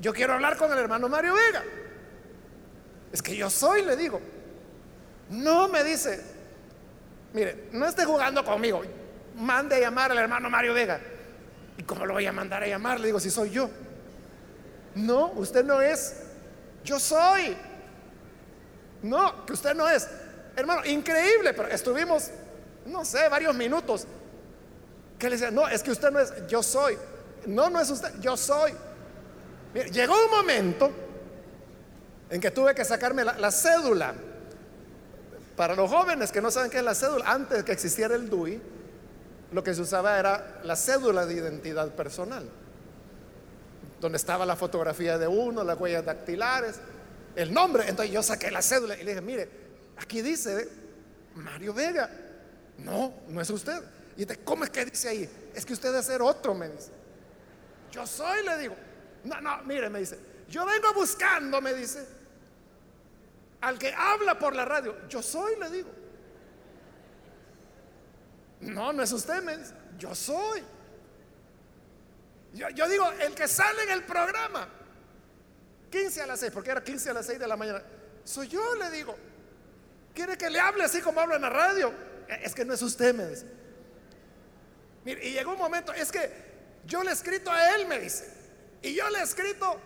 [0.00, 1.64] yo quiero hablar con el hermano Mario Vega.
[3.12, 4.20] Es que yo soy, le digo.
[5.30, 6.20] No, me dice,
[7.32, 8.82] mire, no esté jugando conmigo.
[9.36, 11.00] Mande a llamar al hermano Mario Vega.
[11.78, 13.00] ¿Y cómo lo voy a mandar a llamar?
[13.00, 13.70] Le digo, si soy yo.
[14.96, 16.16] No, usted no es.
[16.82, 17.56] Yo soy.
[19.02, 20.08] No, que usted no es.
[20.56, 22.30] Hermano, increíble, pero estuvimos,
[22.86, 24.06] no sé, varios minutos.
[25.18, 26.96] Que le decía, no, es que usted no es, yo soy.
[27.46, 28.72] No, no es usted, yo soy.
[29.92, 30.90] llegó un momento
[32.30, 34.14] en que tuve que sacarme la, cédula.
[35.56, 38.28] Para los jóvenes que no saben qué es la cédula, antes de que existiera el
[38.28, 38.60] DUI,
[39.52, 42.48] lo que se usaba era la cédula de identidad personal,
[44.00, 46.76] donde estaba la fotografía de uno, las huellas dactilares,
[47.34, 47.88] el nombre.
[47.88, 49.48] Entonces yo saqué la cédula y le dije, mire,
[49.96, 50.68] aquí dice
[51.34, 52.10] Mario Vega.
[52.78, 53.82] No, no es usted.
[54.16, 55.28] Y dice, ¿cómo es que dice ahí?
[55.54, 56.90] Es que usted debe ser otro, me dice.
[57.90, 58.76] Yo soy, le digo.
[59.24, 60.18] No, no, mire, me dice.
[60.48, 62.06] Yo vengo buscando, me dice,
[63.60, 64.94] al que habla por la radio.
[65.08, 65.88] Yo soy, le digo.
[68.60, 69.74] No, no es usted, me dice.
[69.98, 70.62] Yo soy.
[72.52, 74.68] Yo, digo, el que sale en el programa.
[75.90, 77.82] 15 a las 6, porque era 15 a las 6 de la mañana.
[78.24, 79.16] Soy yo, le digo.
[80.14, 81.92] ¿Quiere que le hable así como habla en la radio?
[82.42, 83.46] Es que no es usted, me dice.
[85.04, 86.46] y llegó un momento, es que
[86.84, 88.32] yo le he escrito a él, me dice.
[88.82, 89.78] Y yo le he escrito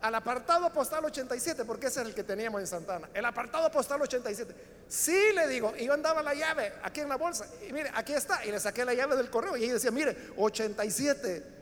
[0.00, 3.08] al apartado postal 87, porque ese es el que teníamos en Santana.
[3.12, 4.54] El apartado postal 87.
[4.86, 7.46] Sí, le digo, y yo andaba la llave aquí en la bolsa.
[7.68, 8.44] Y mire, aquí está.
[8.46, 9.56] Y le saqué la llave del correo.
[9.56, 11.58] Y ella decía, mire, 87.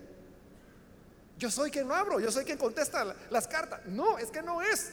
[1.38, 3.80] Yo soy quien no abro, yo soy quien contesta las cartas.
[3.86, 4.90] No, es que no es.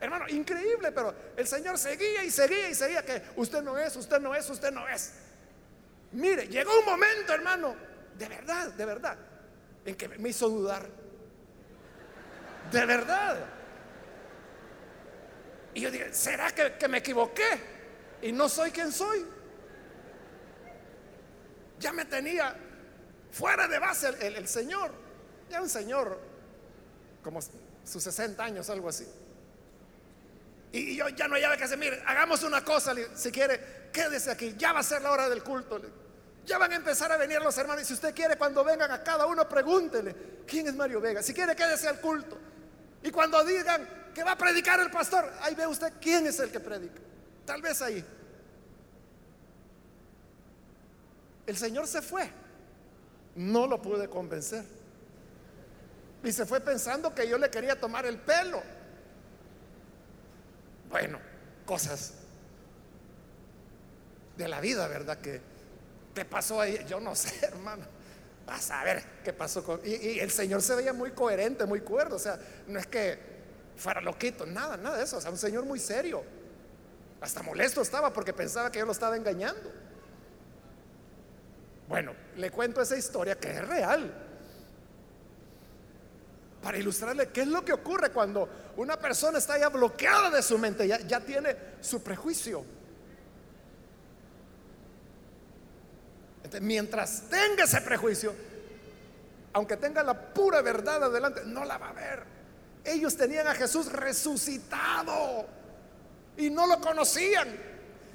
[0.00, 4.20] Hermano, increíble, pero el Señor seguía y seguía y seguía que usted no es, usted
[4.20, 5.12] no es, usted no es.
[6.12, 7.76] Mire, llegó un momento, hermano,
[8.18, 9.16] de verdad, de verdad,
[9.84, 11.01] en que me hizo dudar.
[12.70, 13.38] De verdad.
[15.74, 17.60] Y yo dije, ¿será que, me equivoqué?
[18.22, 19.24] Y no soy quien soy.
[21.78, 22.54] Ya me tenía
[23.30, 24.92] fuera de base el, Señor.
[25.50, 26.18] Ya un Señor,
[27.22, 27.40] como
[27.84, 29.06] sus 60 años, algo así.
[30.72, 34.54] Y yo ya no hay que hacer, mire, hagamos una cosa, si quiere, quédese aquí,
[34.56, 35.80] ya va a ser la hora del culto.
[36.44, 37.82] Ya van a empezar a venir los hermanos.
[37.84, 40.14] Y si usted quiere, cuando vengan a cada uno, pregúntele,
[40.46, 41.22] ¿quién es Mario Vega?
[41.22, 42.38] Si quiere, quédese al culto.
[43.02, 46.50] Y cuando digan que va a predicar el pastor, ahí ve usted quién es el
[46.50, 47.00] que predica.
[47.44, 48.04] Tal vez ahí.
[51.46, 52.30] El Señor se fue.
[53.34, 54.64] No lo pude convencer.
[56.22, 58.62] Y se fue pensando que yo le quería tomar el pelo.
[60.90, 61.18] Bueno,
[61.66, 62.14] cosas
[64.36, 65.18] de la vida, ¿verdad?
[65.18, 65.40] Que
[66.14, 67.84] te pasó ahí, yo no sé, hermano.
[68.46, 69.80] Vas a ver qué pasó con...
[69.84, 72.16] Y, el Señor se veía muy coherente, muy cuerdo.
[72.16, 73.18] O sea, no es que
[73.76, 75.18] fuera loquito, nada, nada de eso.
[75.18, 76.24] O sea, un Señor muy serio.
[77.20, 79.72] Hasta molesto estaba porque pensaba que yo lo estaba engañando.
[81.88, 84.12] Bueno, le cuento esa historia que es real
[86.62, 90.58] para ilustrarle qué es lo que ocurre cuando una persona está ya bloqueada de su
[90.58, 92.64] mente, ya tiene su prejuicio.
[96.60, 98.34] Mientras tenga ese prejuicio,
[99.52, 102.24] aunque tenga la pura verdad adelante, no la va a ver.
[102.84, 105.46] Ellos tenían a Jesús resucitado
[106.36, 107.48] y no lo conocían.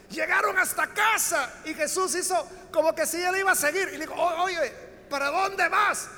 [0.09, 3.89] Llegaron hasta casa y Jesús hizo como que si él iba a seguir.
[3.89, 4.73] Y le dijo, oye,
[5.09, 6.09] ¿para dónde vas?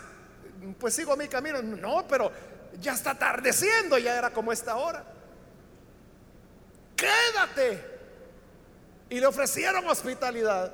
[0.80, 1.62] pues sigo mi camino.
[1.62, 2.32] No, pero
[2.80, 5.04] ya está atardeciendo, ya era como esta hora.
[6.96, 8.00] Quédate.
[9.10, 10.72] Y le ofrecieron hospitalidad.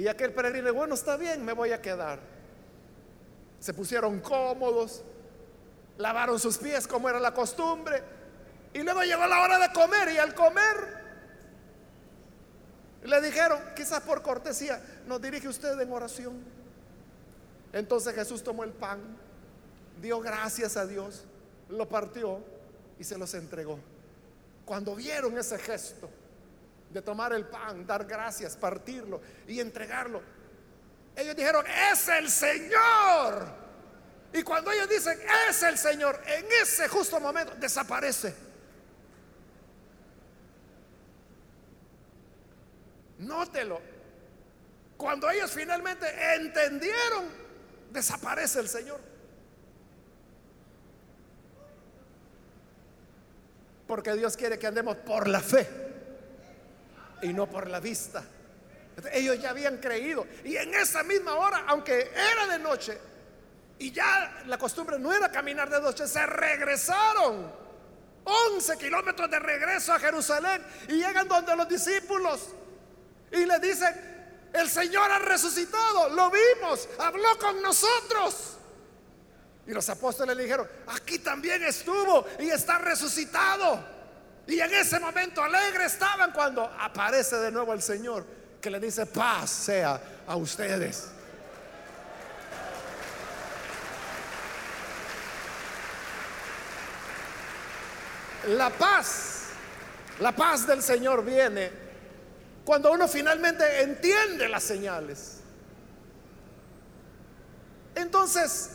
[0.00, 2.20] Y aquel peregrino, bueno, está bien, me voy a quedar.
[3.58, 5.02] Se pusieron cómodos,
[5.98, 8.02] lavaron sus pies como era la costumbre.
[8.72, 11.00] Y luego llegó la hora de comer y al comer
[13.04, 16.42] le dijeron, quizás por cortesía, nos dirige usted en oración.
[17.74, 19.00] Entonces Jesús tomó el pan,
[20.00, 21.26] dio gracias a Dios,
[21.68, 22.42] lo partió
[22.98, 23.78] y se los entregó.
[24.64, 26.08] Cuando vieron ese gesto,
[26.90, 30.20] de tomar el pan, dar gracias, partirlo y entregarlo.
[31.14, 33.46] Ellos dijeron, es el Señor.
[34.32, 35.18] Y cuando ellos dicen,
[35.48, 38.34] es el Señor, en ese justo momento desaparece.
[43.18, 43.80] Nótelo.
[44.96, 47.26] Cuando ellos finalmente entendieron,
[47.90, 49.00] desaparece el Señor.
[53.86, 55.89] Porque Dios quiere que andemos por la fe
[57.22, 58.22] y no por la vista.
[59.12, 60.26] Ellos ya habían creído.
[60.44, 62.98] Y en esa misma hora, aunque era de noche,
[63.78, 67.50] y ya la costumbre no era caminar de noche, se regresaron
[68.24, 72.50] 11 kilómetros de regreso a Jerusalén y llegan donde los discípulos
[73.32, 78.56] y le dicen, el Señor ha resucitado, lo vimos, habló con nosotros.
[79.66, 83.99] Y los apóstoles le dijeron, aquí también estuvo y está resucitado.
[84.50, 88.26] Y en ese momento alegre estaban cuando aparece de nuevo el Señor,
[88.60, 91.06] que le dice, paz sea a ustedes.
[98.48, 99.50] La paz,
[100.18, 101.70] la paz del Señor viene
[102.64, 105.42] cuando uno finalmente entiende las señales.
[107.94, 108.70] Entonces,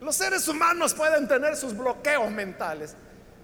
[0.00, 2.96] los seres humanos pueden tener sus bloqueos mentales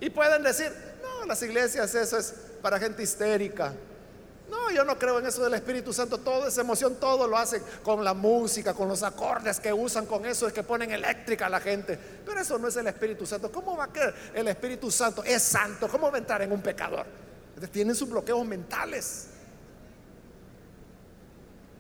[0.03, 3.73] y pueden decir, no, las iglesias eso es para gente histérica.
[4.51, 6.19] No, yo no creo en eso del Espíritu Santo.
[6.19, 10.27] Toda esa emoción, todo lo hacen con la música, con los acordes que usan, con
[10.27, 11.97] eso es que ponen eléctrica a la gente.
[12.27, 13.53] Pero eso no es el Espíritu Santo.
[13.53, 15.23] ¿Cómo va a creer el Espíritu Santo?
[15.23, 15.87] Es santo.
[15.87, 17.07] ¿Cómo va a entrar en un pecador?
[17.71, 19.29] Tienen sus bloqueos mentales.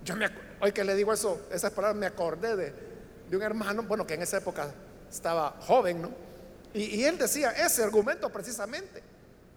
[0.04, 2.72] Yo me, hoy que le digo eso, esas palabras me acordé de,
[3.28, 4.72] de un hermano, bueno, que en esa época
[5.10, 6.31] estaba joven, ¿no?
[6.74, 9.02] Y, él decía ese argumento precisamente.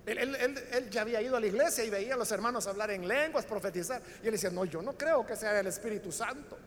[0.06, 3.46] Él, ya había ido a la iglesia y veía a los hermanos hablar en lenguas,
[3.46, 4.02] profetizar.
[4.22, 6.58] Y él decía, no, yo no creo que sea el Espíritu Santo.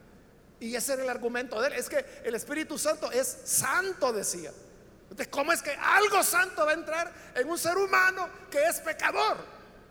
[0.61, 1.73] Y ese era el argumento de él.
[1.75, 4.51] Es que el Espíritu Santo es santo, decía.
[5.03, 8.81] Entonces, ¿cómo es que algo santo va a entrar en un ser humano que es
[8.81, 9.39] pecador?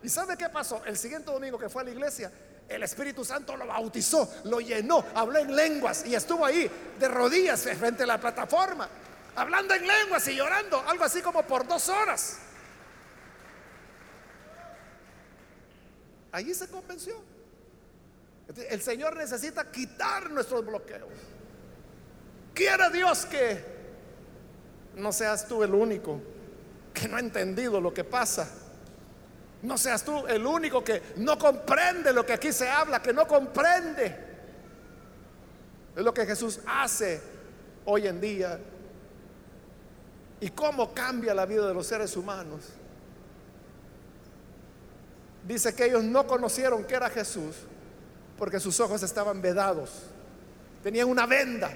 [0.04, 0.84] ¿Y sabe qué pasó?
[0.86, 2.32] El siguiente domingo que fue a la iglesia,
[2.70, 7.62] el Espíritu Santo lo bautizó, lo llenó, habló en lenguas y estuvo ahí de rodillas
[7.62, 8.88] frente a la plataforma,
[9.38, 12.40] hablando en lenguas y llorando, algo así como por dos horas.
[16.32, 17.16] Allí se convenció.
[18.70, 21.10] El Señor necesita quitar nuestros bloqueos.
[22.54, 23.64] Quiere Dios que
[24.96, 26.22] no seas tú el único
[26.94, 28.50] que no ha entendido lo que pasa
[29.62, 33.28] no seas tú el único que no comprende lo que aquí se habla, que no
[33.28, 34.26] comprende.
[35.96, 37.22] Es lo que Jesús hace
[37.86, 38.60] hoy en día.
[40.40, 42.62] Y cómo cambia la vida de los seres humanos.
[45.48, 47.56] Dice que ellos no conocieron que era Jesús
[48.38, 49.90] porque sus ojos estaban vedados.
[50.84, 51.72] Tenían una venda.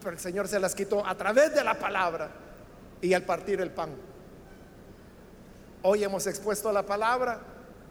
[0.00, 2.30] Pero el Señor se las quitó a través de la palabra
[3.00, 3.90] y al partir el pan.
[5.82, 7.38] Hoy hemos expuesto la palabra.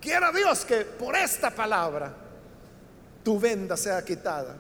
[0.02, 2.14] Quiera Dios que por esta palabra
[3.24, 4.56] tu venda sea quitada.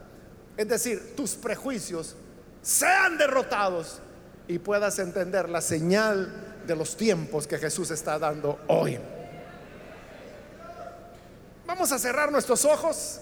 [0.56, 2.16] Es decir, tus prejuicios
[2.62, 3.99] sean derrotados
[4.48, 9.00] y puedas entender la señal de los tiempos que Jesús está dando hoy.
[11.66, 13.20] Vamos a cerrar nuestros ojos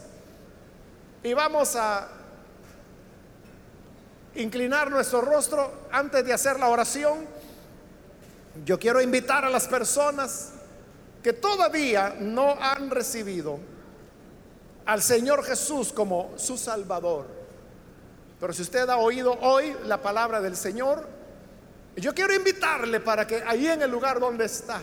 [1.23, 2.07] y vamos a
[4.35, 7.25] inclinar nuestro rostro antes de hacer la oración.
[8.65, 10.53] Yo quiero invitar a las personas
[11.21, 13.59] que todavía no han recibido
[14.85, 17.40] al Señor Jesús como su Salvador.
[18.41, 21.07] Pero si usted ha oído hoy la palabra del Señor,
[21.95, 24.81] yo quiero invitarle para que ahí en el lugar donde está,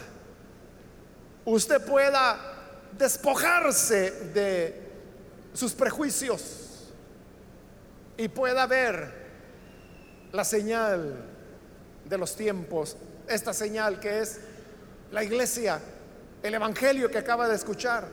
[1.45, 2.39] usted pueda
[2.97, 4.81] despojarse de
[5.53, 6.93] sus prejuicios
[8.17, 9.13] y pueda ver
[10.31, 11.17] la señal
[12.05, 12.97] de los tiempos
[13.27, 14.39] esta señal que es
[15.11, 15.81] la iglesia,
[16.45, 18.07] el Evangelio que acaba de escuchar,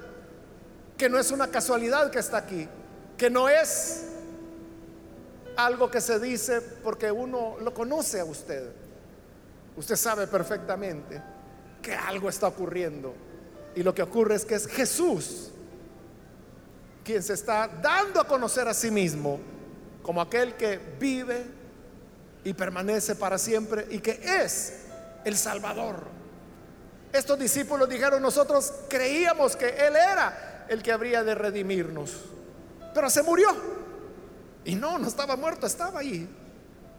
[0.97, 2.67] que no es una casualidad que está aquí,
[3.15, 4.14] que no es
[5.57, 8.71] algo que se dice porque uno lo conoce a usted.
[9.77, 11.21] Usted sabe perfectamente
[11.81, 13.13] que algo está ocurriendo.
[13.75, 15.51] Y lo que ocurre es que es Jesús
[17.03, 19.39] quien se está dando a conocer a sí mismo
[20.01, 21.45] como aquel que vive
[22.43, 24.85] y permanece para siempre y que es
[25.23, 26.07] el Salvador.
[27.13, 32.11] Estos discípulos dijeron, nosotros creíamos que Él era el que habría de redimirnos,
[32.93, 33.74] pero se murió.
[34.65, 36.27] Y no, no estaba muerto, estaba ahí,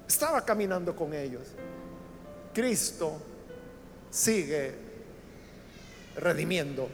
[0.09, 1.49] estaba caminando con ellos.
[2.55, 3.21] Cristo
[4.09, 4.75] sigue
[6.17, 6.89] redimiendo.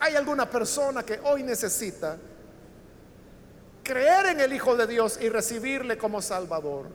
[0.00, 2.16] ¿Hay alguna persona que hoy necesita
[3.82, 6.86] creer en el Hijo de Dios y recibirle como Salvador?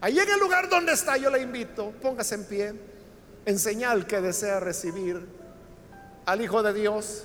[0.00, 2.74] Ahí en el lugar donde está yo le invito, póngase en pie,
[3.46, 5.26] en señal que desea recibir
[6.26, 7.24] al Hijo de Dios.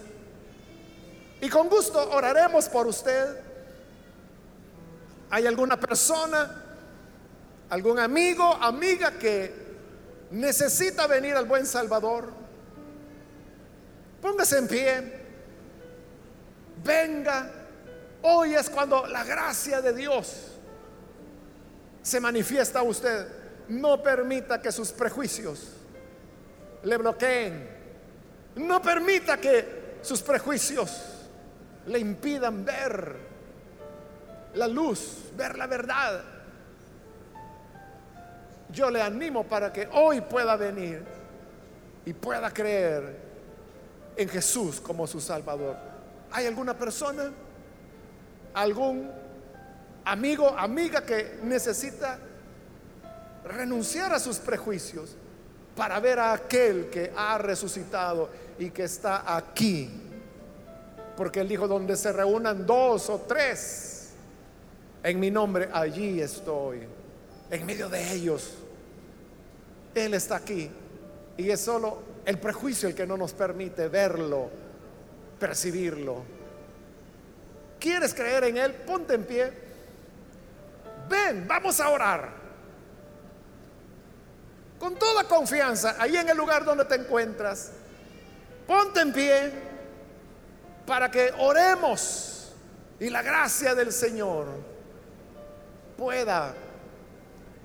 [1.41, 3.47] Y con gusto oraremos por usted.
[5.30, 6.63] ¿Hay alguna persona,
[7.69, 9.67] algún amigo, amiga que
[10.32, 12.32] necesita venir al buen Salvador?
[14.21, 15.13] Póngase en pie.
[16.84, 17.51] Venga.
[18.21, 20.53] Hoy es cuando la gracia de Dios
[22.01, 23.28] se manifiesta a usted.
[23.67, 25.73] No permita que sus prejuicios
[26.84, 27.69] le bloqueen.
[28.55, 30.89] No permita que sus prejuicios
[31.86, 33.37] le impidan ver
[34.58, 36.24] la luz, ver la verdad.
[38.70, 41.03] Yo le animo para que hoy pueda venir
[42.05, 43.16] y pueda creer
[44.16, 45.78] en Jesús como su Salvador.
[46.32, 47.32] ¿Hay alguna persona,
[48.53, 49.10] algún
[50.03, 52.20] amigo, amiga que necesita
[53.45, 55.16] renunciar a sus prejuicios
[55.76, 58.30] para ver a aquel que ha resucitado
[58.60, 59.89] y que está aquí?
[61.16, 63.97] Porque él dijo, donde se reúnan dos o tres
[65.04, 66.88] en mi nombre, allí estoy,
[67.50, 68.56] en medio de ellos.
[69.95, 70.70] Él está aquí
[71.38, 74.50] y es solo el prejuicio el que no nos permite verlo,
[75.39, 76.24] percibirlo.
[77.80, 78.74] ¿Quieres creer en Él?
[78.74, 79.52] Ponte en pie.
[81.10, 82.30] Ven, vamos a orar.
[84.80, 87.72] Con toda confianza, ahí en el lugar donde te encuentras,
[88.68, 89.52] ponte en pie
[90.86, 92.54] para que oremos
[93.00, 94.48] y la gracia del Señor
[95.98, 96.54] pueda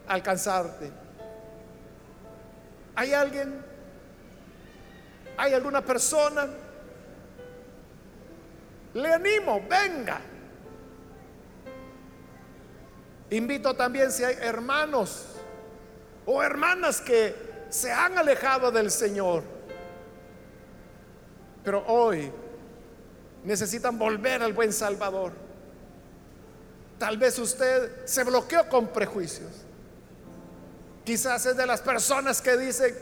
[0.09, 0.91] alcanzarte.
[2.95, 3.65] ¿Hay alguien?
[5.37, 6.49] ¿Hay alguna persona?
[8.95, 10.21] Le animo, venga.
[13.31, 15.27] Invito también si hay hermanos
[16.27, 17.35] o hermanas que
[17.71, 19.43] se han alejado del Señor,
[21.65, 22.31] pero hoy
[23.45, 25.42] necesitan volver al buen Salvador.
[27.03, 29.51] Tal vez usted se bloqueó con prejuicios.
[31.05, 32.95] Quizás es de las personas que dicen,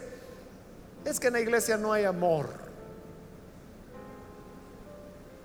[1.04, 2.48] es que en la iglesia no hay amor.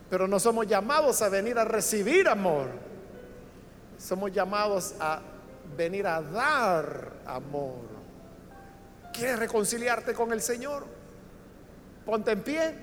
[0.10, 2.70] Pero no somos llamados a venir a recibir amor.
[3.98, 5.20] Somos llamados a
[5.76, 7.82] venir a dar amor.
[9.12, 10.86] ¿Quieres reconciliarte con el Señor?
[12.06, 12.76] Ponte en pie.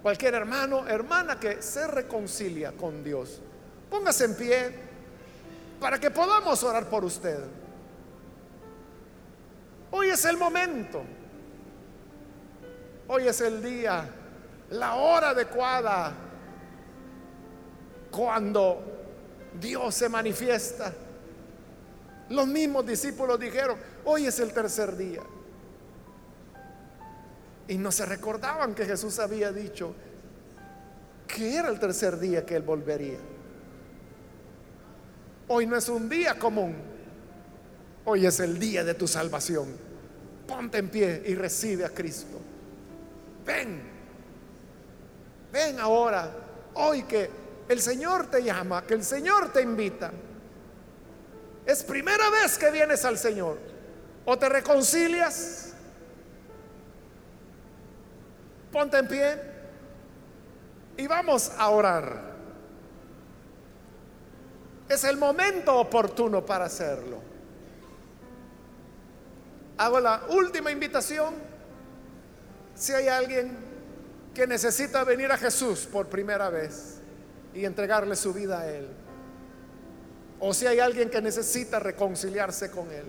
[0.00, 3.42] Cualquier hermano, hermana que se reconcilia con Dios,
[3.90, 4.89] póngase en pie
[5.80, 7.38] para que podamos orar por usted.
[9.90, 11.02] Hoy es el momento.
[13.08, 14.08] Hoy es el día,
[14.70, 16.12] la hora adecuada,
[18.10, 18.82] cuando
[19.60, 20.92] Dios se manifiesta.
[22.28, 25.22] Los mismos discípulos dijeron, hoy es el tercer día.
[27.66, 29.94] Y no se recordaban que Jesús había dicho
[31.26, 33.18] que era el tercer día que Él volvería.
[35.52, 36.76] Hoy no es un día común,
[38.04, 39.76] hoy es el día de tu salvación.
[40.46, 42.38] Ponte en pie y recibe a Cristo.
[43.44, 43.82] Ven,
[45.52, 46.30] ven ahora,
[46.74, 47.28] hoy que
[47.68, 50.12] el Señor te llama, que el Señor te invita.
[51.66, 53.58] Es primera vez que vienes al Señor.
[54.26, 55.72] O te reconcilias,
[58.70, 59.36] ponte en pie
[60.96, 62.29] y vamos a orar.
[64.90, 67.18] Es el momento oportuno para hacerlo.
[69.78, 71.32] Hago la última invitación
[72.74, 73.56] si hay alguien
[74.34, 76.96] que necesita venir a Jesús por primera vez
[77.54, 78.88] y entregarle su vida a Él,
[80.40, 83.04] o si hay alguien que necesita reconciliarse con Él,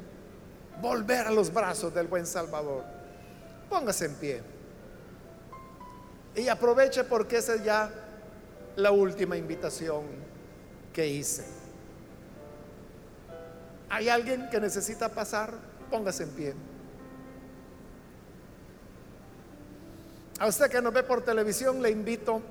[0.83, 2.83] volver a los brazos del buen Salvador,
[3.71, 4.43] póngase en pie
[6.35, 7.91] y aproveche porque esa es ya
[8.75, 10.03] la última invitación
[10.93, 11.60] que hice.
[13.91, 15.53] ¿Hay alguien que necesita pasar?
[15.89, 16.53] Póngase en pie.
[20.39, 22.41] A usted que nos ve por televisión le invito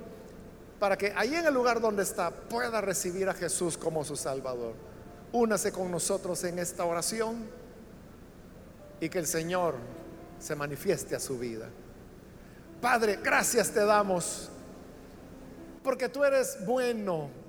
[0.79, 4.75] para que ahí en el lugar donde está pueda recibir a Jesús como su Salvador.
[5.33, 7.49] Únase con nosotros en esta oración
[9.01, 9.77] y que el Señor
[10.39, 11.71] se manifieste a su vida.
[12.83, 14.51] Padre, gracias te damos
[15.83, 17.40] porque tú eres bueno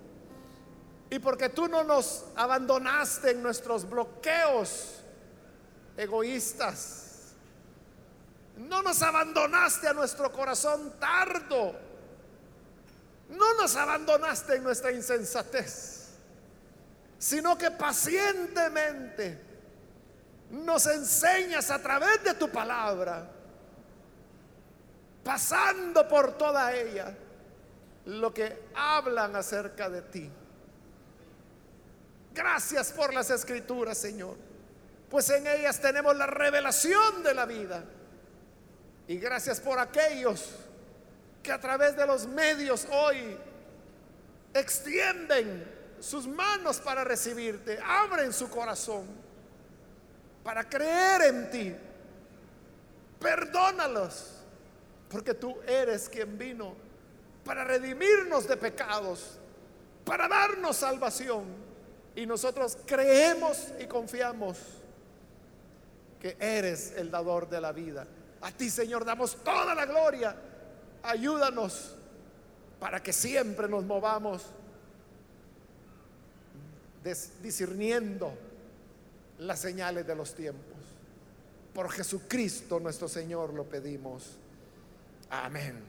[1.11, 5.01] y porque tú no nos abandonaste en nuestros bloqueos
[5.97, 7.33] egoístas
[8.55, 11.75] No nos abandonaste a nuestro corazón tardo.
[13.29, 16.09] No nos abandonaste en nuestra insensatez,
[17.17, 19.41] sino que pacientemente
[20.51, 23.29] nos enseñas a través de tu palabra,
[25.23, 27.15] pasando por toda ella,
[28.05, 30.31] lo que hablan acerca de ti.
[32.33, 34.37] Gracias por las escrituras, Señor,
[35.09, 37.83] pues en ellas tenemos la revelación de la vida.
[39.07, 40.51] Y gracias por aquellos
[41.43, 43.37] que a través de los medios hoy
[44.53, 45.65] extienden
[45.99, 49.05] sus manos para recibirte, abren su corazón
[50.43, 51.75] para creer en ti.
[53.19, 54.41] Perdónalos,
[55.09, 56.75] porque tú eres quien vino
[57.43, 59.37] para redimirnos de pecados,
[60.05, 61.45] para darnos salvación.
[62.15, 64.57] Y nosotros creemos y confiamos
[66.19, 68.05] que eres el dador de la vida.
[68.41, 70.35] A ti, Señor, damos toda la gloria.
[71.03, 71.95] Ayúdanos
[72.79, 74.45] para que siempre nos movamos
[77.41, 78.33] discerniendo
[79.39, 80.77] las señales de los tiempos.
[81.73, 84.37] Por Jesucristo nuestro Señor lo pedimos.
[85.29, 85.79] Amén.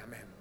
[0.00, 0.37] Amén.